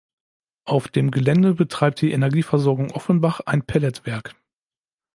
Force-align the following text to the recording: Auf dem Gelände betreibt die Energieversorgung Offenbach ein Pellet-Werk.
Auf 0.65 0.87
dem 0.87 1.11
Gelände 1.11 1.53
betreibt 1.53 2.01
die 2.01 2.11
Energieversorgung 2.11 2.89
Offenbach 2.89 3.41
ein 3.41 3.63
Pellet-Werk. 3.63 4.35